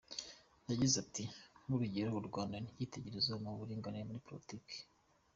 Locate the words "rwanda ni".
2.29-2.69